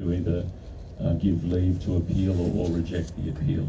to 0.00 0.12
either 0.12 0.44
uh, 1.00 1.12
give 1.12 1.44
leave 1.44 1.80
to 1.84 1.96
appeal 1.96 2.32
or, 2.40 2.66
or 2.66 2.70
reject 2.72 3.12
the 3.16 3.30
appeal. 3.30 3.64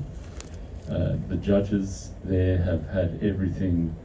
Uh, 0.90 1.18
the 1.30 1.36
judges 1.36 2.14
there 2.24 2.58
have 2.58 2.88
had 2.90 3.20
everything 3.22 3.96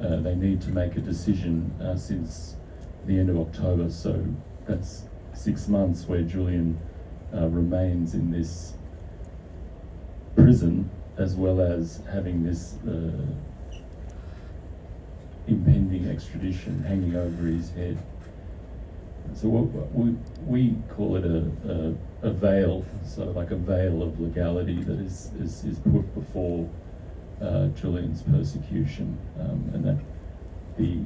uh, 0.00 0.16
they 0.16 0.34
need 0.34 0.58
to 0.58 0.70
make 0.70 0.96
a 0.96 1.00
decision 1.00 1.70
uh, 1.82 1.94
since 1.94 2.56
the 3.04 3.18
end 3.18 3.28
of 3.28 3.36
October, 3.38 3.90
so 3.90 4.24
that's 4.66 5.04
six 5.34 5.68
months 5.68 6.06
where 6.06 6.22
Julian 6.22 6.80
uh, 7.34 7.46
remains 7.48 8.14
in 8.14 8.30
this 8.30 8.72
prison 10.34 10.88
as 11.18 11.34
well 11.34 11.60
as 11.60 12.00
having 12.10 12.42
this 12.42 12.76
uh, 12.88 13.10
impending 15.46 16.08
extradition 16.08 16.82
hanging 16.84 17.16
over 17.16 17.46
his 17.46 17.70
head. 17.72 17.98
So 19.34 19.48
we, 19.48 20.16
we 20.44 20.76
call 20.90 21.16
it 21.16 21.24
a, 21.24 21.94
a, 22.22 22.28
a, 22.28 22.30
veil, 22.32 22.84
so 23.04 23.24
like 23.24 23.50
a 23.50 23.56
veil 23.56 24.02
of 24.02 24.18
legality 24.18 24.82
that 24.82 24.98
is, 24.98 25.30
is, 25.38 25.64
is 25.64 25.78
put 25.80 26.14
before 26.14 26.68
uh, 27.42 27.66
Julian's 27.68 28.22
persecution. 28.22 29.18
Um, 29.38 29.70
and 29.74 29.84
that 29.84 29.98
the 30.78 31.00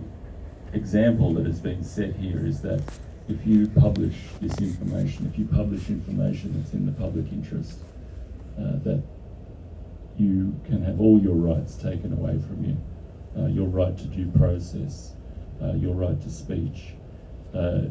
example 0.72 1.34
that 1.34 1.46
has 1.46 1.60
been 1.60 1.82
set 1.82 2.14
here 2.16 2.46
is 2.46 2.60
that 2.62 2.82
if 3.28 3.46
you 3.46 3.68
publish 3.68 4.16
this 4.40 4.56
information, 4.58 5.30
if 5.32 5.38
you 5.38 5.46
publish 5.46 5.88
information 5.88 6.52
that's 6.56 6.72
in 6.72 6.86
the 6.86 6.92
public 6.92 7.32
interest, 7.32 7.78
uh, 8.58 8.78
that 8.84 9.02
you 10.18 10.54
can 10.64 10.82
have 10.84 11.00
all 11.00 11.20
your 11.20 11.34
rights 11.34 11.76
taken 11.76 12.12
away 12.12 12.38
from 12.46 12.64
you. 12.64 12.76
Uh, 13.38 13.46
your 13.46 13.68
right 13.68 13.96
to 13.96 14.04
due 14.04 14.30
process, 14.32 15.14
uh, 15.62 15.72
your 15.74 15.94
right 15.94 16.20
to 16.20 16.28
speech, 16.28 16.94
uh, 17.54 17.82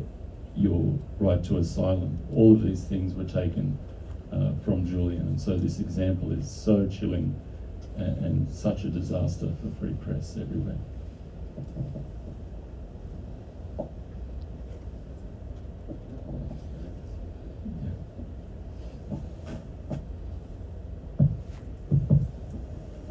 your 0.60 1.00
right 1.20 1.44
to 1.46 1.58
asylum. 1.58 2.20
All 2.36 2.54
of 2.54 2.62
these 2.64 2.84
things 2.84 3.14
were 3.14 3.24
taken 3.24 3.78
uh, 4.32 4.52
from 4.66 4.86
Julian, 4.86 5.22
and 5.22 5.42
so 5.42 5.58
this 5.58 5.80
example 5.80 6.32
is 6.32 6.50
so 6.50 6.88
chilling 6.88 7.40
and, 7.96 8.18
and 8.26 8.52
such 8.52 8.84
a 8.84 8.90
disaster 8.90 9.52
for 9.62 9.72
free 9.80 9.94
press 9.94 10.38
everywhere. 10.40 10.78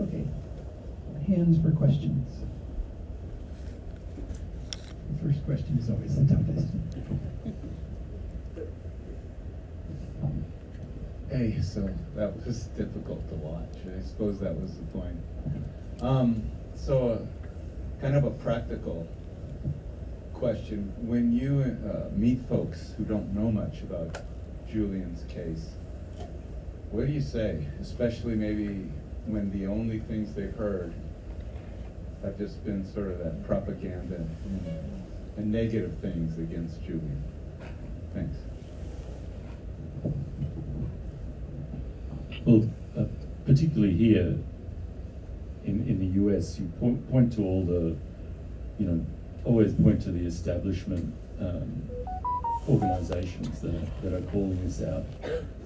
Okay, 0.00 0.24
hands 1.26 1.58
for 1.62 1.70
questions. 1.72 2.44
The 5.10 5.26
first 5.26 5.44
question 5.44 5.78
is 5.78 5.90
always 5.90 6.14
the 6.14 6.34
toughest. 6.34 6.68
Hey, 11.30 11.60
so 11.60 11.88
that 12.14 12.34
was 12.44 12.68
difficult 12.88 13.28
to 13.28 13.34
watch. 13.36 13.74
I 13.86 14.02
suppose 14.06 14.38
that 14.40 14.54
was 14.54 14.72
the 14.76 14.84
point. 14.98 15.16
Um, 16.00 16.42
so, 16.74 17.10
uh, 17.10 18.00
kind 18.00 18.16
of 18.16 18.24
a 18.24 18.30
practical 18.30 19.06
question. 20.34 20.92
When 20.98 21.32
you 21.32 21.76
uh, 21.90 22.08
meet 22.14 22.40
folks 22.48 22.94
who 22.96 23.04
don't 23.04 23.34
know 23.34 23.50
much 23.50 23.82
about 23.82 24.22
Julian's 24.70 25.24
case, 25.32 25.70
what 26.90 27.06
do 27.06 27.12
you 27.12 27.20
say? 27.20 27.66
Especially 27.80 28.34
maybe 28.34 28.88
when 29.26 29.50
the 29.50 29.66
only 29.66 29.98
things 30.00 30.32
they've 30.34 30.54
heard 30.54 30.94
have 32.22 32.38
just 32.38 32.64
been 32.64 32.90
sort 32.94 33.08
of 33.08 33.18
that 33.18 33.46
propaganda 33.46 34.16
and, 34.16 35.04
and 35.36 35.52
negative 35.52 35.92
things 36.00 36.38
against 36.38 36.80
Julian. 36.80 37.22
Thanks. 38.14 38.36
Well, 42.48 42.70
particularly 43.48 43.94
here 43.94 44.36
in, 45.64 45.82
in 45.88 45.98
the 45.98 46.20
US, 46.22 46.58
you 46.58 46.66
point, 46.78 47.10
point 47.10 47.32
to 47.32 47.42
all 47.42 47.64
the, 47.64 47.96
you 48.78 48.86
know, 48.86 49.04
always 49.44 49.72
point 49.72 50.02
to 50.02 50.12
the 50.12 50.26
establishment 50.26 51.14
um, 51.40 51.82
organizations 52.68 53.60
that 53.62 54.02
that 54.02 54.12
are 54.12 54.20
calling 54.30 54.62
this 54.62 54.82
out. 54.82 55.04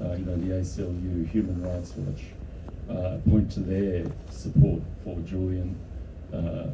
Uh, 0.00 0.12
you 0.12 0.24
know, 0.24 0.36
the 0.36 0.54
ACLU, 0.60 1.28
Human 1.28 1.60
Rights 1.60 1.92
Watch, 1.96 2.22
uh, 2.88 3.18
point 3.28 3.50
to 3.52 3.60
their 3.60 4.06
support 4.30 4.80
for 5.02 5.18
Julian. 5.20 5.76
Uh, 6.32 6.70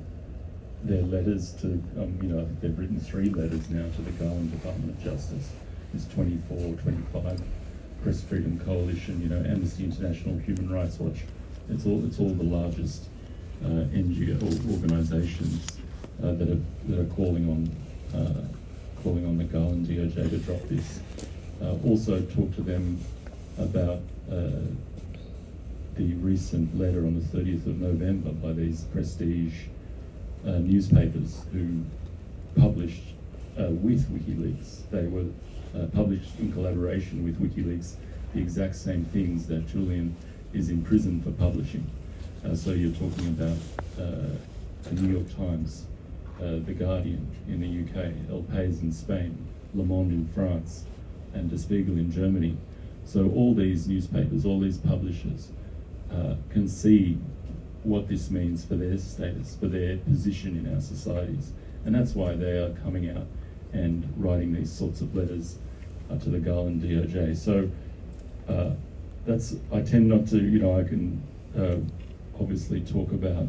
their 0.85 1.03
letters 1.03 1.55
to, 1.55 1.67
um, 1.99 2.17
you 2.23 2.29
know, 2.29 2.41
I 2.41 2.45
think 2.45 2.61
they've 2.61 2.79
written 2.79 3.01
three 3.01 3.31
letters 3.31 3.69
now 3.69 3.85
to 3.97 4.03
the 4.03 4.13
Garland 4.13 4.53
Department 4.53 4.91
of 4.91 5.03
Justice. 5.03 5.51
It's 5.93 6.07
24, 6.15 6.75
25 6.75 7.43
Press 8.03 8.23
Freedom 8.23 8.59
Coalition, 8.65 9.21
you 9.21 9.29
know, 9.29 9.39
Amnesty 9.49 9.85
International, 9.85 10.39
Human 10.39 10.71
Rights 10.71 10.99
Watch. 10.99 11.25
It's 11.69 11.85
all 11.85 12.05
it's 12.07 12.21
all 12.21 12.33
the 12.33 12.45
largest 12.45 13.05
uh, 13.65 13.69
NGO 13.69 14.41
organisations 14.73 15.67
uh, 16.23 16.33
that 16.33 16.49
are 16.49 16.61
that 16.89 17.01
are 17.01 17.15
calling 17.15 17.49
on 17.49 18.19
uh, 18.19 18.43
calling 19.03 19.27
on 19.27 19.37
the 19.37 19.45
Garland 19.45 19.87
DOJ 19.87 20.31
to 20.31 20.39
drop 20.39 20.63
this. 20.69 21.01
Uh, 21.61 21.75
also, 21.85 22.21
talk 22.21 22.55
to 22.55 22.63
them 22.63 23.01
about 23.59 24.01
uh, 24.31 24.51
the 25.97 26.15
recent 26.15 26.79
letter 26.79 27.01
on 27.01 27.15
the 27.15 27.39
30th 27.39 27.67
of 27.67 27.81
November 27.81 28.31
by 28.31 28.53
these 28.53 28.83
prestige 28.85 29.55
uh, 30.47 30.53
newspapers 30.53 31.43
who 31.53 31.83
published 32.57 33.03
with 33.57 34.07
WikiLeaks. 34.09 34.89
They 34.93 35.09
were 35.09 35.25
uh, 35.75 35.87
published 35.95 36.39
in 36.39 36.53
collaboration 36.53 37.25
with 37.25 37.41
WikiLeaks 37.41 37.95
the 38.35 38.41
exact 38.41 38.77
same 38.77 39.05
things 39.07 39.47
that 39.47 39.67
Julian 39.69 40.15
is 40.53 40.71
in 40.71 40.83
prison 40.83 41.23
for 41.23 41.31
publishing. 41.33 41.87
Uh, 42.45 42.55
so 42.55 42.71
you're 42.71 42.93
talking 42.93 43.29
about 43.29 43.57
uh, 43.99 44.37
the 44.85 44.95
New 44.95 45.13
York 45.17 45.37
Times, 45.37 45.87
uh, 46.39 46.59
The 46.65 46.75
Guardian 46.75 47.27
in 47.49 47.61
the 47.61 47.67
UK, 47.67 48.13
El 48.31 48.43
País 48.43 48.83
in 48.83 48.93
Spain, 48.93 49.37
Le 49.75 49.85
Monde 49.85 50.13
in 50.13 50.29
France, 50.35 50.85
and 51.35 51.51
Der 51.51 51.59
Spiegel 51.59 51.99
in 51.99 52.13
Germany. 52.13 52.57
So 53.05 53.29
all 53.31 53.55
these 53.55 53.89
newspapers, 53.89 54.45
all 54.45 54.61
these 54.61 54.79
publishers 54.79 55.49
uh, 56.13 56.35
can 56.51 56.69
see 56.69 57.19
what 57.83 58.09
this 58.09 58.31
means 58.31 58.65
for 58.65 58.77
their 58.77 58.99
status, 58.99 59.57
for 59.59 59.67
their 59.67 59.97
position 59.99 60.57
in 60.57 60.75
our 60.75 60.81
societies. 60.81 61.53
And 61.85 61.95
that's 61.95 62.15
why 62.15 62.35
they 62.35 62.59
are 62.59 62.71
coming 62.83 63.09
out 63.09 63.27
and 63.73 64.13
writing 64.17 64.55
these 64.55 64.73
sorts 64.73 65.01
of 65.01 65.15
letters 65.15 65.59
uh, 66.11 66.19
to 66.19 66.31
the 66.31 66.39
Garland 66.39 66.83
DOJ. 66.83 67.37
So 67.37 67.71
uh, 68.49 68.73
that's 69.27 69.57
I 69.73 69.83
tend 69.83 70.09
not 70.09 70.27
to, 70.29 70.39
you 70.39 70.59
know, 70.59 70.79
I 70.79 70.85
can 70.85 71.23
uh, 71.57 71.77
obviously 72.41 72.81
talk 72.81 73.13
about 73.13 73.47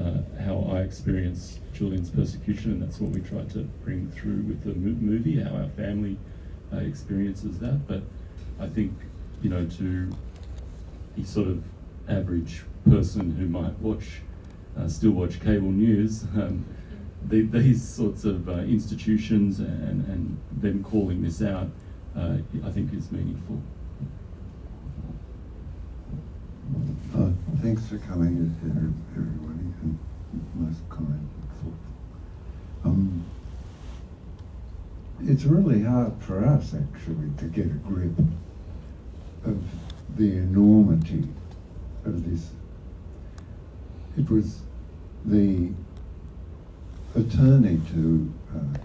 uh, 0.00 0.42
how 0.42 0.68
I 0.72 0.80
experience 0.80 1.58
Julian's 1.72 2.10
persecution, 2.10 2.72
and 2.72 2.82
that's 2.82 3.00
what 3.00 3.10
we 3.10 3.20
tried 3.20 3.50
to 3.50 3.60
bring 3.84 4.10
through 4.10 4.42
with 4.42 4.62
the 4.64 4.74
movie, 4.74 5.40
how 5.40 5.56
our 5.56 5.68
family 5.70 6.16
uh, 6.72 6.78
experiences 6.78 7.58
that. 7.58 7.86
But 7.86 8.02
I 8.60 8.68
think, 8.68 8.92
you 9.42 9.50
know, 9.50 9.66
to 9.66 10.10
the 11.16 11.24
sort 11.24 11.48
of 11.48 11.62
average 12.08 12.62
person 12.88 13.34
who 13.36 13.46
might 13.46 13.78
watch, 13.78 14.22
uh, 14.78 14.88
still 14.88 15.12
watch 15.12 15.40
cable 15.40 15.70
news. 15.70 16.24
Um, 16.34 16.64
the, 17.28 17.42
these 17.42 17.86
sorts 17.86 18.24
of 18.24 18.48
uh, 18.48 18.52
institutions 18.58 19.60
and, 19.60 20.06
and 20.08 20.40
them 20.60 20.82
calling 20.82 21.22
this 21.22 21.42
out, 21.42 21.68
uh, 22.16 22.36
I 22.64 22.70
think 22.70 22.92
is 22.92 23.10
meaningful. 23.10 23.60
Uh, 27.14 27.30
thanks 27.60 27.86
for 27.86 27.98
coming, 27.98 28.54
everybody, 29.12 29.72
and 29.82 29.98
most 30.54 30.88
kind 30.88 31.28
Um, 32.84 33.24
it's 35.20 35.44
really 35.44 35.82
hard 35.82 36.12
for 36.20 36.44
us, 36.44 36.74
actually, 36.74 37.30
to 37.38 37.44
get 37.44 37.66
a 37.66 37.78
grip 37.86 38.18
of 39.44 39.62
the 40.16 40.36
enormity 40.36 41.28
of 42.04 42.28
this. 42.28 42.50
It 44.18 44.28
was 44.30 44.60
the 45.24 45.70
attorney 47.14 47.78
to 47.92 48.32
uh, 48.56 48.78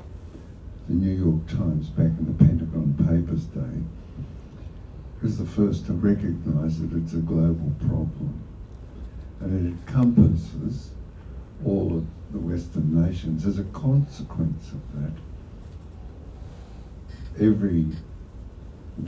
the 0.87 0.93
New 0.93 1.11
York 1.11 1.47
Times 1.47 1.87
back 1.89 2.07
in 2.07 2.25
the 2.25 2.43
Pentagon 2.43 2.93
Papers 3.07 3.45
day 3.45 3.81
was 5.21 5.37
the 5.37 5.45
first 5.45 5.85
to 5.85 5.93
recognise 5.93 6.79
that 6.79 6.91
it's 6.97 7.13
a 7.13 7.17
global 7.17 7.71
problem 7.79 8.41
and 9.39 9.53
it 9.53 9.69
encompasses 9.69 10.91
all 11.65 11.95
of 11.95 12.05
the 12.33 12.39
Western 12.39 13.01
nations. 13.07 13.45
As 13.45 13.59
a 13.59 13.63
consequence 13.65 14.71
of 14.73 14.81
that, 15.01 15.13
every 17.39 17.85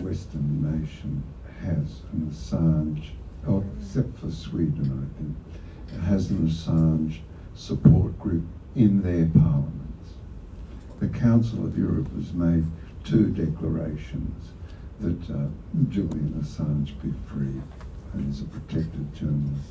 Western 0.02 0.82
nation 0.82 1.24
has 1.62 2.02
an 2.14 2.32
Assange, 2.32 3.10
oh, 3.48 3.66
except 3.82 4.18
for 4.18 4.32
Sweden, 4.32 4.90
I 4.96 5.98
think, 5.98 6.06
has 6.06 6.30
an 6.30 6.48
Assange 6.48 7.18
support 7.54 8.18
group 8.18 8.46
in 8.76 9.02
their 9.02 9.28
parliaments. 9.42 10.14
The 11.00 11.08
Council 11.08 11.66
of 11.66 11.78
Europe 11.78 12.14
has 12.16 12.34
made 12.34 12.66
two 13.04 13.28
declarations 13.28 14.50
that 15.00 15.30
uh, 15.34 15.48
Julian 15.90 16.36
Assange 16.42 17.00
be 17.02 17.14
free 17.28 17.62
and 18.14 18.34
is 18.34 18.42
a 18.42 18.46
protected 18.46 19.14
journalist. 19.16 19.70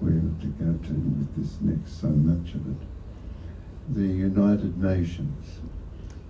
Where 0.00 0.12
to 0.12 0.46
go 0.46 0.86
to 0.86 0.94
with 0.94 1.36
this 1.36 1.60
next, 1.60 2.00
so 2.00 2.08
much 2.08 2.54
of 2.54 2.66
it. 2.68 2.86
The 3.88 4.06
United 4.06 4.80
Nations. 4.80 5.58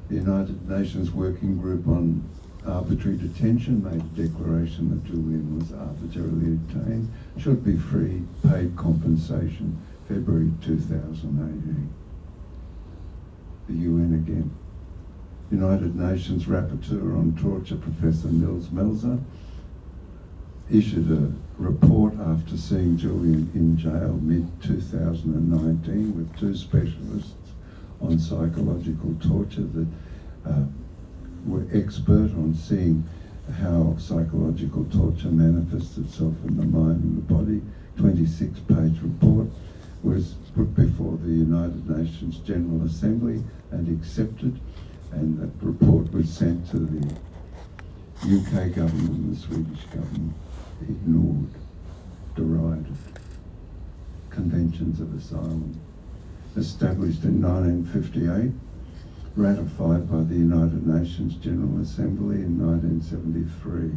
The 0.08 0.14
United 0.16 0.68
Nations 0.68 1.10
Working 1.10 1.58
Group 1.58 1.86
on 1.88 2.26
Arbitrary 2.66 3.16
Detention 3.16 3.82
made 3.82 4.00
a 4.00 4.28
declaration 4.28 4.90
that 4.90 5.04
Julian 5.04 5.58
was 5.58 5.72
arbitrarily 5.72 6.58
detained, 6.68 7.10
should 7.38 7.64
be 7.64 7.76
free, 7.76 8.22
paid 8.48 8.76
compensation, 8.76 9.78
February 10.08 10.50
2018 10.62 11.88
the 13.68 13.74
UN 13.74 14.14
again. 14.14 14.50
United 15.50 15.94
Nations 15.94 16.44
Rapporteur 16.46 17.16
on 17.16 17.36
Torture, 17.40 17.76
Professor 17.76 18.28
Nils 18.28 18.68
Melzer, 18.68 19.18
issued 20.70 21.10
a 21.10 21.32
report 21.58 22.14
after 22.20 22.56
seeing 22.56 22.96
Julian 22.96 23.50
in 23.54 23.76
jail 23.76 24.18
mid-2019 24.22 26.14
with 26.14 26.38
two 26.38 26.54
specialists 26.54 27.34
on 28.00 28.18
psychological 28.18 29.14
torture 29.20 29.62
that 29.62 29.86
uh, 30.46 30.64
were 31.46 31.66
expert 31.72 32.30
on 32.34 32.54
seeing 32.54 33.06
how 33.60 33.96
psychological 33.98 34.84
torture 34.86 35.30
manifests 35.30 35.96
itself 35.98 36.34
in 36.46 36.56
the 36.56 36.66
mind 36.66 37.02
and 37.02 37.16
the 37.18 37.34
body. 37.34 37.62
26-page 37.98 39.00
report 39.02 39.48
was 40.02 40.34
put 40.54 40.74
before 40.74 41.16
the 41.22 41.30
United 41.30 41.88
Nations 41.88 42.38
General 42.38 42.84
Assembly 42.86 43.42
and 43.70 43.88
accepted, 44.00 44.60
and 45.12 45.38
that 45.40 45.50
report 45.64 46.12
was 46.12 46.28
sent 46.28 46.68
to 46.70 46.78
the 46.78 47.06
UK 48.24 48.74
government 48.74 49.10
and 49.10 49.36
the 49.36 49.40
Swedish 49.40 49.84
government, 49.86 50.34
ignored, 50.82 51.50
derided. 52.36 52.96
Conventions 54.30 55.00
of 55.00 55.12
Asylum, 55.16 55.80
established 56.56 57.24
in 57.24 57.42
1958, 57.42 58.52
ratified 59.38 60.10
by 60.10 60.20
the 60.24 60.34
United 60.34 60.84
Nations 60.84 61.36
General 61.36 61.80
Assembly 61.80 62.36
in 62.42 62.58
1973, 62.58 63.92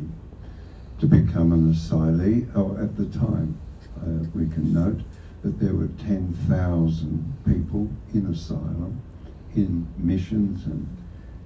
to 1.00 1.08
become 1.08 1.52
an 1.52 1.74
asylee, 1.74 2.48
oh, 2.56 2.78
at 2.78 2.96
the 2.96 3.08
time, 3.08 3.60
uh, 4.04 4.24
we 4.36 4.48
can 4.50 4.72
note, 4.72 5.02
that 5.42 5.60
there 5.60 5.74
were 5.74 5.90
10,000 6.06 7.38
people 7.44 7.90
in 8.14 8.28
asylum 8.28 9.02
in 9.56 9.88
missions 9.98 10.68
and 10.68 10.88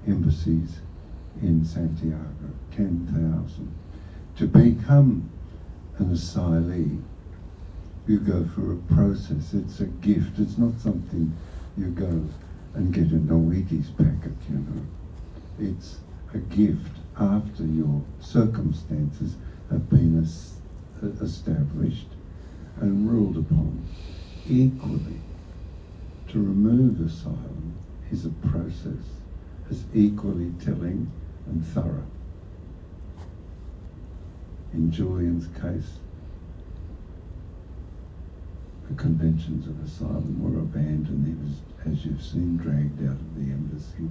embassies 0.05 0.79
in 1.41 1.63
Santiago. 1.63 2.19
10,000. 2.75 3.73
To 4.35 4.45
become 4.45 5.29
an 5.99 6.13
asylee, 6.13 7.01
you 8.07 8.19
go 8.19 8.43
through 8.53 8.73
a 8.73 8.93
process. 8.93 9.53
It's 9.53 9.79
a 9.79 9.85
gift. 9.85 10.37
It's 10.37 10.57
not 10.57 10.77
something 10.81 11.33
you 11.77 11.87
go 11.87 12.27
and 12.75 12.93
get 12.93 13.11
a 13.71 14.03
packet, 14.03 14.33
you 14.49 14.57
know. 14.57 14.85
It's 15.59 15.97
a 16.33 16.37
gift 16.37 16.91
after 17.19 17.63
your 17.63 18.03
circumstances 18.19 19.35
have 19.71 19.89
been 19.89 20.21
es- 20.21 20.57
established 21.21 22.07
and 22.79 23.09
ruled 23.09 23.37
upon 23.37 23.83
equally. 24.47 25.19
To 26.29 26.39
remove 26.39 27.01
asylum 27.01 27.73
is 28.11 28.25
a 28.25 28.47
process 28.47 29.03
as 29.71 29.83
equally 29.95 30.51
telling 30.63 31.11
and 31.47 31.65
thorough. 31.65 32.05
In 34.73 34.91
Julian's 34.91 35.47
case, 35.59 35.97
the 38.87 38.95
conventions 38.95 39.65
of 39.67 39.83
asylum 39.83 40.43
were 40.43 40.59
abandoned. 40.59 41.25
He 41.25 41.33
was, 41.33 41.74
as 41.91 42.05
you've 42.05 42.23
seen, 42.23 42.57
dragged 42.57 43.01
out 43.03 43.19
of 43.19 43.35
the 43.35 43.51
embassy, 43.51 44.09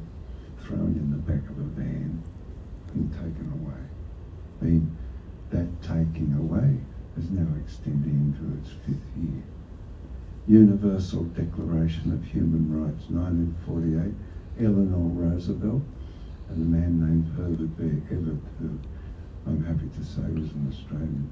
thrown 0.63 0.95
in 0.95 1.11
the 1.11 1.17
back 1.19 1.43
of 1.51 1.59
a 1.59 1.69
van, 1.75 2.23
and 2.95 3.13
taken 3.13 3.53
away. 3.61 3.83
I 4.61 4.65
mean, 4.65 4.97
that 5.51 5.83
taking 5.83 6.35
away 6.39 6.79
is 7.19 7.31
now 7.31 7.47
extending 7.61 8.35
into 8.35 8.57
its 8.59 8.71
fifth 8.87 9.11
year. 9.17 9.43
Universal 10.47 11.25
Declaration 11.25 12.13
of 12.13 12.25
Human 12.25 12.71
Rights, 12.71 13.09
1948, 13.09 14.15
Eleanor 14.65 15.09
Roosevelt, 15.11 15.83
and 16.51 16.63
a 16.63 16.79
man 16.79 17.01
named 17.01 17.27
Herbert 17.37 17.75
V. 17.79 18.15
Evatt, 18.15 18.41
who 18.61 18.79
I'm 19.47 19.65
happy 19.65 19.89
to 19.89 20.05
say 20.05 20.23
was 20.23 20.53
an 20.53 20.69
Australian. 20.71 21.29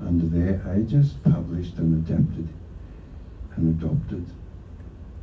Under 0.00 0.26
their 0.26 0.60
aegis, 0.76 1.12
published 1.24 1.78
and 1.78 2.06
adapted 2.08 2.48
and 3.56 3.82
adopted 3.82 4.26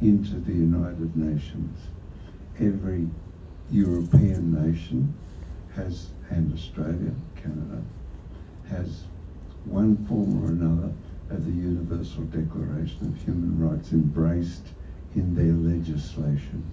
into 0.01 0.36
the 0.39 0.53
United 0.53 1.15
Nations. 1.15 1.77
Every 2.59 3.07
European 3.69 4.53
nation 4.53 5.13
has, 5.75 6.07
and 6.30 6.53
Australia, 6.53 7.12
Canada, 7.36 7.81
has 8.69 9.03
one 9.65 9.98
form 10.07 10.44
or 10.44 10.50
another 10.50 10.92
of 11.30 11.45
the 11.45 11.51
Universal 11.51 12.24
Declaration 12.24 13.07
of 13.07 13.24
Human 13.24 13.57
Rights 13.59 13.92
embraced 13.92 14.65
in 15.15 15.36
their 15.36 15.53
legislation. 15.53 16.63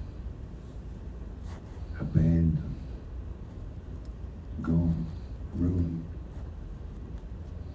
Abandoned, 2.00 2.74
gone, 4.62 5.06
ruined. 5.54 6.04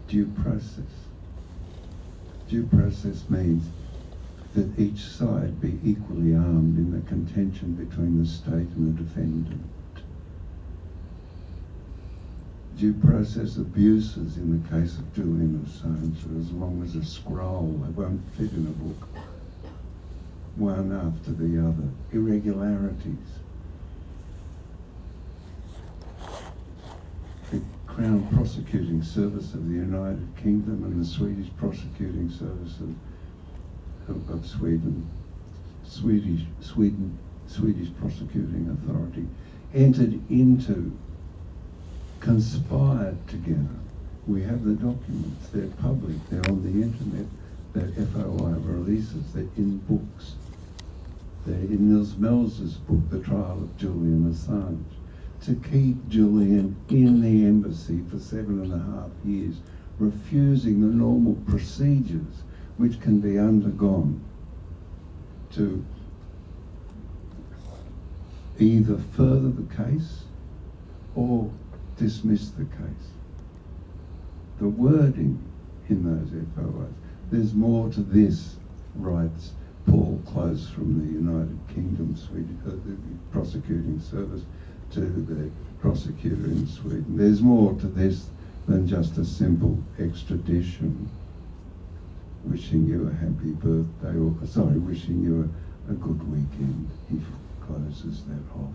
Due 0.08 0.26
process. 0.42 0.92
Due 2.50 2.66
process 2.68 3.30
means 3.30 3.64
that 4.54 4.80
each 4.80 5.04
side 5.04 5.60
be 5.60 5.80
equally 5.84 6.36
armed 6.36 6.78
in 6.78 6.92
the 6.92 7.02
contention 7.08 7.74
between 7.74 8.22
the 8.22 8.28
state 8.28 8.70
and 8.76 8.96
the 8.96 9.04
defendant. 9.04 9.62
Due 12.78 12.94
process 12.94 13.58
abuses 13.58 14.38
in 14.38 14.62
the 14.62 14.70
case 14.70 14.98
of 14.98 15.14
Julian 15.14 15.64
Assange 15.66 16.26
are 16.26 16.40
as 16.40 16.52
long 16.52 16.84
as 16.84 16.96
a 16.96 17.06
scroll, 17.06 17.80
they 17.84 17.92
won't 17.92 18.22
fit 18.34 18.52
in 18.52 18.68
a 18.68 18.84
book. 18.84 19.08
One 20.56 20.92
after 20.92 21.32
the 21.32 21.60
other. 21.60 21.90
Irregularities. 22.12 23.18
The 27.52 27.62
Crown 27.88 28.28
Prosecuting 28.34 29.02
Service 29.04 29.54
of 29.54 29.68
the 29.68 29.76
United 29.76 30.28
Kingdom 30.38 30.84
and 30.84 31.00
the 31.00 31.06
Swedish 31.08 31.50
Prosecuting 31.58 32.30
Service 32.30 32.80
of, 32.80 32.94
of, 34.08 34.30
of 34.30 34.46
Sweden, 34.46 35.10
Swedish, 35.86 36.42
Sweden, 36.62 37.18
Swedish 37.48 37.90
Prosecuting 38.00 38.70
Authority, 38.70 39.28
entered 39.74 40.20
into 40.30 40.92
conspired 42.20 43.28
together. 43.28 43.80
We 44.28 44.42
have 44.44 44.64
the 44.64 44.74
documents, 44.74 45.50
they're 45.50 45.68
public, 45.82 46.16
they're 46.30 46.50
on 46.50 46.64
the 46.64 46.82
internet, 46.82 47.26
that 47.74 47.94
FOI 48.14 48.56
releases, 48.64 49.34
they're 49.34 49.44
in 49.58 49.80
books. 49.80 50.36
They're 51.46 51.56
in 51.56 51.90
Nils 51.92 52.14
Melzer's 52.14 52.76
book, 52.76 53.10
The 53.10 53.20
Trial 53.20 53.64
of 53.64 53.78
Julian 53.78 54.32
Assange. 54.32 54.86
To 55.46 55.56
keep 55.70 56.08
Julian 56.08 56.78
in 56.90 57.20
the 57.20 57.46
embassy 57.46 58.02
for 58.10 58.18
seven 58.18 58.62
and 58.62 58.74
a 58.74 58.78
half 58.78 59.10
years, 59.26 59.56
refusing 60.00 60.80
the 60.80 60.88
normal 60.88 61.36
procedures 61.46 62.44
which 62.78 63.00
can 63.02 63.20
be 63.20 63.38
undergone 63.38 64.24
to 65.54 65.86
either 68.60 68.98
further 69.16 69.50
the 69.50 69.76
case 69.76 70.24
or 71.16 71.50
dismiss 71.98 72.50
the 72.50 72.66
case. 72.66 73.10
The 74.60 74.68
wording 74.68 75.40
in 75.90 76.04
those 76.04 76.30
FOIs, 76.56 76.94
there's 77.32 77.54
more 77.54 77.90
to 77.90 78.02
this, 78.02 78.56
writes 78.96 79.52
Paul 79.88 80.22
Close 80.26 80.70
from 80.70 81.00
the 81.00 81.14
United 81.14 81.60
Kingdom 81.74 82.16
Sweden, 82.16 82.60
uh, 82.66 82.72
the 82.72 82.98
prosecuting 83.32 84.00
service 84.00 84.42
to 84.92 85.02
the 85.02 85.50
prosecutor 85.82 86.46
in 86.46 86.68
Sweden. 86.68 87.06
There's 87.10 87.42
more 87.42 87.74
to 87.74 87.88
this 87.88 88.28
than 88.68 88.88
just 88.88 89.18
a 89.18 89.26
simple 89.26 89.78
extradition, 90.00 91.10
wishing 92.44 92.86
you 92.86 93.08
a 93.08 93.14
happy 93.14 93.52
birthday, 93.52 94.18
or 94.18 94.36
sorry, 94.46 94.78
wishing 94.78 95.24
you 95.24 95.50
a, 95.90 95.92
a 95.92 95.96
good 95.96 96.22
weekend. 96.32 96.90
He 97.10 97.20
closes 97.66 98.24
that 98.26 98.60
off, 98.60 98.74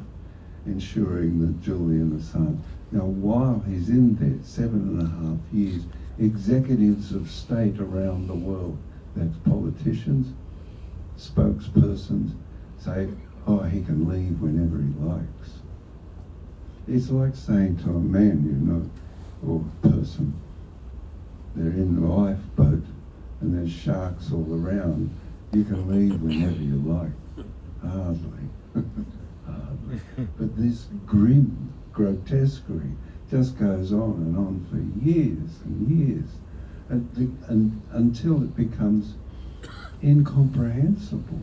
ensuring 0.66 1.40
that 1.40 1.62
Julian 1.62 2.18
Assange 2.18 2.58
now, 2.90 3.04
while 3.04 3.62
he's 3.68 3.90
in 3.90 4.16
there, 4.16 4.42
seven 4.42 4.80
and 4.80 5.02
a 5.02 5.06
half 5.06 5.52
years, 5.52 5.82
executives 6.18 7.12
of 7.12 7.30
state 7.30 7.78
around 7.78 8.28
the 8.28 8.34
world, 8.34 8.78
that's 9.14 9.36
politicians, 9.38 10.34
spokespersons, 11.18 12.32
say, 12.78 13.08
oh, 13.46 13.60
he 13.60 13.82
can 13.82 14.08
leave 14.08 14.40
whenever 14.40 14.78
he 14.78 15.06
likes. 15.06 15.58
It's 16.86 17.10
like 17.10 17.36
saying 17.36 17.76
to 17.84 17.90
a 17.90 18.00
man, 18.00 18.42
you 18.46 18.72
know, 18.72 18.90
or 19.46 19.62
person, 19.82 20.32
they're 21.54 21.72
in 21.72 22.00
the 22.00 22.06
lifeboat 22.06 22.84
and 23.40 23.56
there's 23.56 23.72
sharks 23.72 24.32
all 24.32 24.46
around. 24.50 25.10
You 25.52 25.64
can 25.64 25.88
leave 25.88 26.20
whenever 26.20 26.62
you 26.62 26.76
like. 26.76 27.46
Hardly. 27.82 28.48
Hardly. 29.46 30.00
But 30.38 30.56
this 30.56 30.86
grim 31.06 31.72
grotesquerie 31.92 32.96
just 33.30 33.58
goes 33.58 33.92
on 33.92 34.14
and 34.14 34.36
on 34.36 34.66
for 34.70 35.04
years 35.04 35.60
and 35.64 35.88
years 35.88 36.28
and, 36.88 37.08
the, 37.14 37.52
and, 37.52 37.82
until 37.92 38.42
it 38.42 38.56
becomes 38.56 39.14
incomprehensible. 40.02 41.40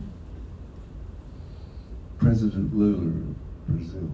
President 2.18 2.76
Lula 2.76 3.06
of 3.06 3.66
Brazil, 3.68 4.10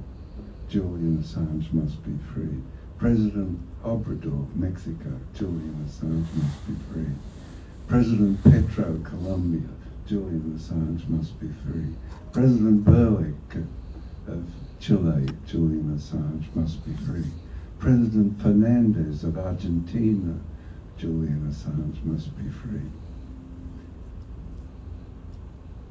Julian 0.68 1.22
Assange 1.22 1.72
must 1.72 2.02
be 2.04 2.12
freed. 2.32 2.62
President 2.98 3.60
Obrador 3.84 4.42
of 4.42 4.56
Mexico, 4.56 5.18
Julian 5.34 5.86
Assange 5.88 6.26
must 6.34 6.66
be 6.66 6.74
freed. 6.92 7.16
President 7.92 8.42
Petro, 8.42 8.99
Colombia, 9.04 9.68
Julian 10.06 10.58
Assange 10.58 11.06
must 11.11 11.38
be 11.38 11.49
free. 11.62 11.92
President 12.32 12.87
Boric 12.87 13.66
of 14.26 14.42
Chile, 14.80 15.28
Julian 15.46 15.94
Assange 15.94 16.46
must 16.54 16.82
be 16.87 16.94
free. 17.04 17.30
President 17.78 18.40
Fernandez 18.40 19.25
of 19.25 19.37
Argentina, 19.37 20.40
Julian 20.96 21.46
Assange 21.50 22.02
must 22.04 22.34
be 22.38 22.49
free. 22.49 22.88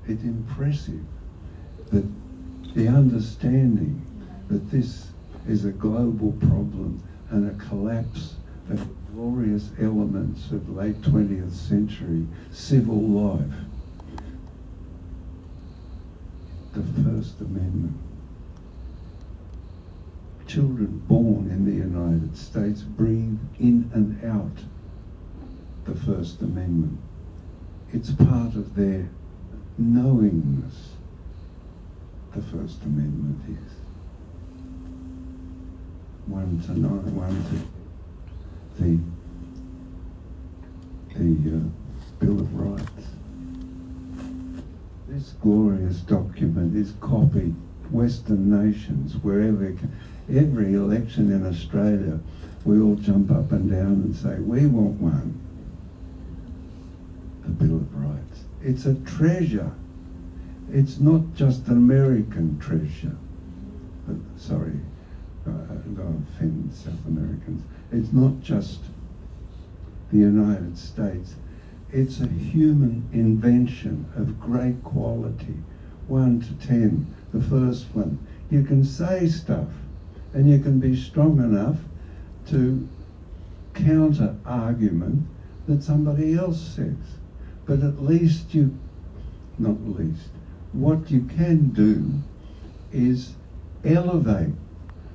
It's 0.08 0.24
impressive 0.24 1.06
that 1.92 2.08
the 2.74 2.88
understanding 2.88 4.04
that 4.48 4.72
this 4.72 5.12
is 5.48 5.66
a 5.66 5.72
global 5.72 6.32
problem 6.32 7.00
and 7.30 7.48
a 7.48 7.64
collapse 7.64 8.38
of 8.70 8.88
glorious 9.14 9.70
elements 9.80 10.52
of 10.52 10.70
late 10.70 11.02
20th 11.02 11.52
century 11.52 12.26
civil 12.52 13.00
life. 13.00 13.54
The 16.74 16.84
First 17.04 17.42
Amendment. 17.42 17.98
Children 20.48 21.04
born 21.08 21.50
in 21.50 21.66
the 21.66 21.72
United 21.72 22.38
States 22.38 22.82
breathe 22.82 23.40
in 23.60 23.90
and 23.94 24.24
out 24.26 24.64
the 25.86 25.96
First 25.96 26.42
Amendment. 26.42 27.00
It's 27.94 28.12
part 28.12 28.56
of 28.56 28.76
their 28.76 29.10
knowingness, 29.78 30.92
the 32.34 32.42
First 32.42 32.84
Amendment 32.84 33.42
is. 33.50 33.74
One 36.28 36.62
to 36.66 36.80
nine, 36.80 37.16
one 37.16 37.44
to 37.50 37.81
the 38.82 38.98
the 41.16 41.58
uh, 41.58 41.60
Bill 42.20 42.40
of 42.40 42.54
Rights. 42.56 43.08
This 45.08 45.34
glorious 45.42 45.98
document 45.98 46.76
is 46.76 46.94
copied 47.00 47.56
Western 47.92 48.50
nations 48.50 49.16
wherever 49.18 49.76
every 50.30 50.74
election 50.74 51.32
in 51.32 51.46
Australia 51.46 52.20
we 52.64 52.80
all 52.80 52.96
jump 52.96 53.32
up 53.32 53.52
and 53.52 53.70
down 53.70 53.94
and 54.04 54.16
say 54.16 54.40
we 54.40 54.66
want 54.66 55.00
one. 55.02 55.40
The 57.44 57.50
Bill 57.50 57.76
of 57.76 57.96
Rights. 57.96 58.44
It's 58.64 58.86
a 58.86 58.96
treasure. 58.96 59.72
It's 60.72 61.00
not 61.00 61.36
just 61.36 61.68
an 61.68 61.74
American 61.74 62.58
treasure. 62.60 63.18
Uh, 64.10 64.14
sorry 64.38 64.80
uh, 65.48 65.52
offend 66.38 66.74
South 66.74 67.06
Americans 67.08 67.64
it's 67.92 68.14
not 68.14 68.40
just 68.40 68.80
the 70.12 70.18
United 70.18 70.78
States. 70.78 71.36
It's 71.92 72.22
a 72.22 72.28
human 72.28 73.10
invention 73.12 74.06
of 74.16 74.40
great 74.40 74.82
quality. 74.84 75.56
One 76.08 76.40
to 76.42 76.54
ten, 76.66 77.14
the 77.34 77.42
first 77.42 77.88
one. 77.94 78.18
You 78.50 78.64
can 78.64 78.86
say 78.86 79.28
stuff 79.28 79.68
and 80.34 80.50
you 80.50 80.60
can 80.60 80.80
be 80.80 80.96
strong 80.96 81.40
enough 81.40 81.78
to 82.50 82.88
counter 83.74 84.38
argument 84.46 85.28
that 85.68 85.84
somebody 85.84 86.36
else 86.36 86.62
says. 86.62 86.96
But 87.66 87.82
at 87.82 88.02
least 88.02 88.54
you, 88.54 88.78
not 89.58 89.82
least, 89.82 90.30
what 90.72 91.12
you 91.12 91.24
can 91.24 91.70
do 91.70 92.12
is 92.94 93.34
elevate 93.84 94.54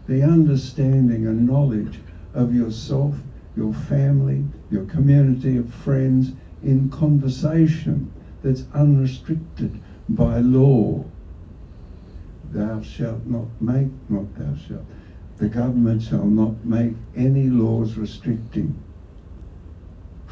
the 0.06 0.22
understanding 0.22 1.26
and 1.26 1.46
knowledge 1.46 2.00
of 2.34 2.54
yourself 2.54 3.16
your 3.56 3.72
family, 3.72 4.44
your 4.70 4.84
community 4.84 5.56
of 5.56 5.72
friends 5.72 6.32
in 6.62 6.90
conversation 6.90 8.12
that's 8.42 8.64
unrestricted 8.74 9.80
by 10.10 10.38
law. 10.40 11.02
Thou 12.52 12.82
shalt 12.82 13.24
not 13.24 13.48
make, 13.60 13.88
not 14.08 14.34
thou 14.36 14.54
shalt, 14.56 14.84
the 15.38 15.48
government 15.48 16.02
shall 16.02 16.26
not 16.26 16.64
make 16.64 16.92
any 17.16 17.48
laws 17.48 17.96
restricting 17.96 18.82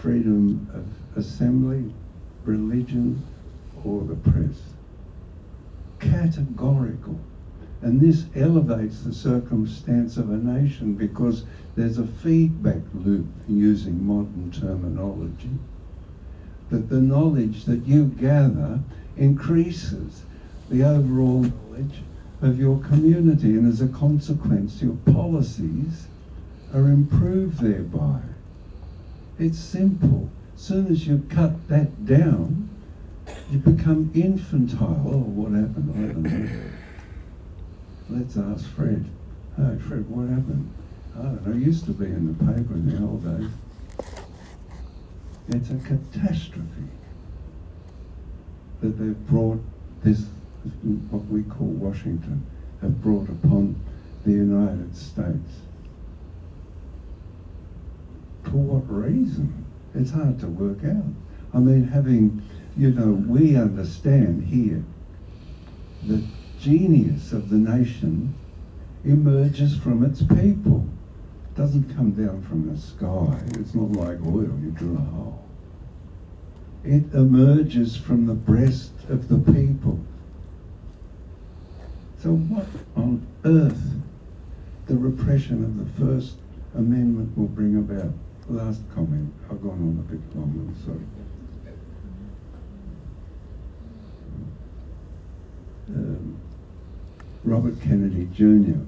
freedom 0.05 0.69
of 0.75 0.85
assembly, 1.19 1.91
religion, 2.45 3.27
or 3.85 4.05
the 4.05 4.15
press. 4.17 4.61
Categorical. 5.99 7.19
And 7.85 8.01
this 8.01 8.25
elevates 8.35 9.03
the 9.03 9.13
circumstance 9.13 10.17
of 10.17 10.31
a 10.31 10.39
nation 10.39 10.95
because 10.95 11.45
there's 11.77 11.99
a 11.99 12.07
feedback 12.07 12.81
loop, 12.95 13.27
using 13.47 14.07
modern 14.07 14.51
terminology, 14.51 15.51
that 16.71 16.89
the 16.89 17.03
knowledge 17.03 17.67
that 17.67 17.85
you 17.87 18.07
gather 18.07 18.81
increases 19.19 20.23
the 20.71 20.83
overall 20.83 21.43
knowledge 21.43 22.01
of 22.41 22.59
your 22.59 22.81
community, 22.81 23.51
and 23.51 23.71
as 23.71 23.83
a 23.83 23.89
consequence, 23.89 24.81
your 24.81 24.97
policies 25.13 26.07
are 26.73 26.89
improved 26.89 27.61
thereby. 27.61 28.21
It's 29.39 29.59
simple. 29.59 30.31
As 30.55 30.63
soon 30.63 30.87
as 30.87 31.07
you 31.07 31.23
cut 31.29 31.69
that 31.69 32.07
down, 32.07 32.71
you 33.51 33.59
become 33.59 34.11
infantile. 34.15 35.05
Oh, 35.07 35.19
what 35.19 35.53
happened? 35.53 35.93
I 35.95 36.13
don't 36.15 36.23
know. 36.23 36.71
Let's 38.11 38.37
ask 38.37 38.69
Fred. 38.75 39.07
Hey, 39.57 39.79
Fred, 39.79 40.09
what 40.11 40.29
happened? 40.29 40.71
I 41.19 41.23
don't 41.23 41.47
know. 41.47 41.55
Used 41.55 41.87
to 41.87 41.93
be 41.93 42.07
in 42.07 42.27
the 42.27 42.45
paper 42.45 42.75
in 42.75 42.91
the 42.91 43.03
old 43.03 43.25
days. 43.25 43.51
It's 45.49 45.71
a 45.71 45.77
catastrophe 45.77 46.89
that 48.81 48.99
they've 48.99 49.27
brought 49.27 49.63
this, 50.03 50.27
what 51.11 51.25
we 51.27 51.43
call 51.45 51.67
Washington, 51.67 52.45
have 52.83 53.03
brought 53.03 53.29
upon 53.29 53.81
the 54.25 54.33
United 54.33 54.97
States. 54.97 55.61
For 58.43 58.51
what 58.51 58.91
reason? 58.91 59.65
It's 59.95 60.11
hard 60.11 60.41
to 60.41 60.49
work 60.49 60.85
out. 60.85 61.05
I 61.55 61.59
mean, 61.59 61.85
having, 61.85 62.43
you 62.77 62.91
know, 62.91 63.13
we 63.13 63.57
understand 63.57 64.45
here 64.45 64.85
that 66.07 66.23
genius 66.65 67.33
of 67.33 67.51
the 67.51 67.57
nation 67.57 68.35
emerges 69.05 69.77
from 69.77 70.03
its 70.03 70.23
people. 70.23 70.83
It 71.45 71.57
doesn't 71.59 71.95
come 71.95 72.13
down 72.13 72.41
from 72.43 72.73
the 72.73 72.81
sky. 72.81 73.39
It's 73.61 73.75
not 73.75 73.93
like 73.93 74.19
oil, 74.25 74.59
you 74.63 74.71
drill 74.75 74.97
a 74.97 75.01
hole. 75.01 75.45
It 76.83 77.13
emerges 77.13 77.97
from 77.97 78.27
the 78.27 78.35
breast 78.35 78.93
of 79.11 79.29
the 79.29 79.53
people. 79.53 80.01
So 82.23 82.31
what 82.31 82.67
on 82.97 83.27
earth 83.45 83.93
the 84.87 84.97
repression 84.97 85.65
of 85.65 85.77
the 85.79 86.07
First 86.07 86.37
Amendment 86.75 87.37
will 87.37 87.49
bring 87.49 87.77
about? 87.77 88.13
Last 88.49 88.81
comment. 88.95 89.33
I've 89.51 89.63
gone 89.63 89.73
on 89.73 90.03
a 90.07 90.11
bit 90.11 90.37
long, 90.37 90.51
I'm 90.51 90.85
sorry. 90.87 91.24
Robert 97.45 97.79
Kennedy 97.83 98.27
Jr. 98.35 98.79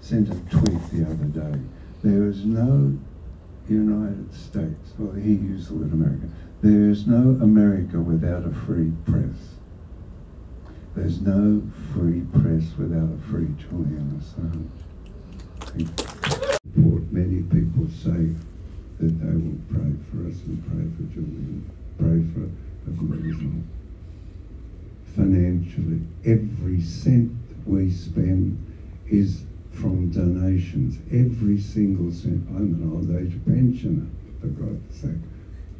sent 0.00 0.28
a 0.30 0.34
tweet 0.48 0.90
the 0.92 1.04
other 1.04 1.24
day. 1.24 1.60
There 2.02 2.26
is 2.26 2.44
no 2.44 2.96
United 3.68 4.32
States, 4.32 4.92
well, 4.98 5.12
he 5.12 5.32
used 5.32 5.70
the 5.70 5.74
word 5.74 5.92
America. 5.92 6.28
There 6.62 6.90
is 6.90 7.06
no 7.06 7.36
America 7.42 7.98
without 7.98 8.44
a 8.46 8.54
free 8.66 8.92
press. 9.04 9.56
There's 10.94 11.20
no 11.20 11.62
free 11.92 12.20
press 12.32 12.62
without 12.78 13.08
a 13.12 13.18
free 13.30 13.48
Julian 13.58 14.22
Assange. 14.22 14.70
Many 17.10 17.42
people 17.42 17.86
say 17.88 18.34
that 18.98 19.20
they 19.20 19.34
will 19.36 19.58
pray 19.70 19.92
for 20.10 20.26
us 20.28 20.38
and 20.46 20.62
pray 20.66 20.86
for 20.96 21.04
Julian, 21.14 21.70
pray 21.98 22.22
for 22.32 22.42
a 22.42 22.90
amazing 22.90 23.66
financially. 25.14 26.00
Every 26.24 26.80
cent 26.80 27.30
we 27.66 27.90
spend 27.90 28.58
is 29.08 29.42
from 29.72 30.10
donations. 30.10 30.98
Every 31.12 31.58
single 31.58 32.12
cent. 32.12 32.46
I'm 32.50 32.74
an 32.74 32.90
old 32.92 33.10
age 33.16 33.34
pensioner, 33.44 34.06
for 34.40 34.48
God's 34.48 35.00
sake. 35.00 35.22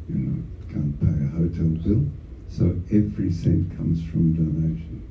You 0.09 0.15
know, 0.17 0.43
can't 0.73 1.01
pay 1.01 1.25
a 1.25 1.29
hotel 1.29 1.69
bill. 1.83 2.07
So 2.51 2.77
every 2.91 3.33
cent 3.33 3.77
comes 3.77 4.05
from 4.11 4.35
donations. 4.35 5.11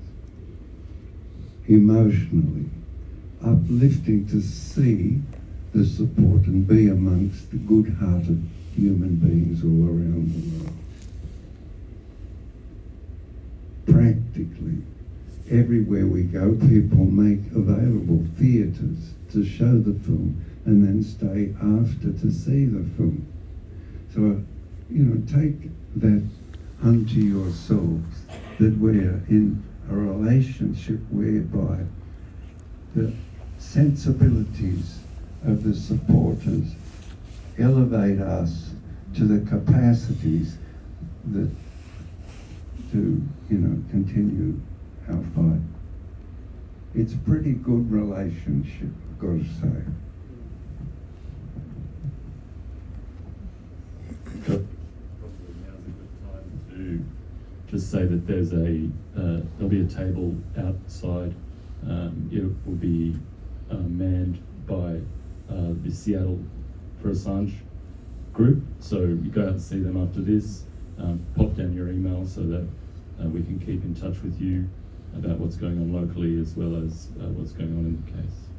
Emotionally, 1.68 2.70
uplifting 3.42 4.27
to 4.27 4.42
see 4.42 5.22
the 5.74 5.86
support 5.86 6.46
and 6.46 6.68
be 6.68 6.88
amongst 6.88 7.51
the 7.51 7.58
good-hearted 7.58 8.48
human 8.75 9.15
beings 9.15 9.63
all 9.63 9.88
around 9.88 10.34
the 10.34 10.42
world. 10.58 10.77
Practically, 13.86 14.82
everywhere 15.50 16.06
we 16.06 16.24
go, 16.24 16.54
people 16.54 17.06
make 17.06 17.40
available 17.52 18.26
theatres 18.38 19.14
to 19.32 19.46
show 19.46 19.78
the 19.80 19.98
film 20.00 20.44
and 20.66 20.86
then 20.86 21.04
stay 21.04 21.54
after 21.62 22.12
to 22.20 22.32
see 22.32 22.66
the 22.66 22.84
film. 22.96 23.28
So, 24.14 24.42
you 24.90 25.04
know, 25.04 25.22
take 25.28 25.70
that 25.98 26.24
unto 26.82 27.20
yourselves 27.20 28.22
that 28.60 28.78
we're 28.78 29.22
in 29.30 29.64
a 29.90 29.96
relationship 29.96 31.00
whereby 31.10 31.80
the 32.96 33.12
sensibilities 33.58 35.00
of 35.46 35.64
the 35.64 35.76
supporters 35.76 36.76
elevate 37.58 38.20
us 38.20 38.70
to 39.16 39.26
the 39.26 39.50
capacities 39.50 40.58
that 41.32 41.50
to 42.92 43.22
you 43.50 43.58
know 43.58 43.84
continue 43.90 44.60
our 45.10 45.24
fight. 45.36 45.62
It's 46.96 47.14
a 47.14 47.18
pretty 47.18 47.54
good 47.54 47.92
relationship, 47.92 48.90
I've 49.10 49.20
got 49.20 49.28
to 49.28 49.44
say. 49.44 49.84
Just 57.68 57.92
say 57.92 58.06
that 58.06 58.28
there's 58.28 58.54
a, 58.54 58.88
uh, 59.18 59.42
there'll 59.58 59.70
be 59.70 59.82
a 59.82 59.86
table 59.86 60.36
outside. 60.58 61.34
Um, 61.84 62.30
it 62.32 62.44
will 62.68 62.78
be 62.78 63.18
uh, 63.72 63.76
manned 63.76 64.40
by 64.68 65.02
uh, 65.52 65.74
the 65.84 65.92
Seattle 65.92 66.40
for 67.02 67.10
Assange 67.10 67.54
group. 68.32 68.64
So 68.80 69.00
you 69.00 69.32
go 69.32 69.42
out 69.42 69.48
and 69.50 69.62
see 69.62 69.80
them 69.80 69.98
after 70.02 70.22
this. 70.22 70.64
Um, 71.00 71.26
pop 71.36 71.56
down 71.56 71.74
your 71.74 71.90
email 71.90 72.28
so 72.28 72.42
that 72.42 72.68
uh, 73.20 73.28
we 73.28 73.42
can 73.42 73.60
keep 73.60 73.84
in 73.84 73.96
touch 73.96 74.22
with 74.22 74.40
you 74.40 74.70
about 75.15 75.38
what's 75.38 75.55
going 75.55 75.77
on 75.77 75.93
locally 75.93 76.39
as 76.39 76.55
well 76.55 76.75
as 76.75 77.10
uh, 77.22 77.27
what's 77.29 77.51
going 77.51 77.72
on 77.77 77.86
in 77.86 78.03
the 78.05 78.12
case. 78.12 78.53